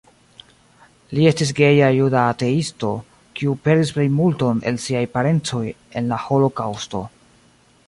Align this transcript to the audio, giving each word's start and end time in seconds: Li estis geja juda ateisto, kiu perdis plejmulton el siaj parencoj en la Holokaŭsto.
Li 1.17 1.27
estis 1.31 1.51
geja 1.59 1.89
juda 1.97 2.23
ateisto, 2.29 2.89
kiu 3.41 3.55
perdis 3.67 3.93
plejmulton 3.99 4.65
el 4.73 4.81
siaj 4.87 5.05
parencoj 5.19 5.63
en 6.01 6.13
la 6.15 6.23
Holokaŭsto. 6.25 7.07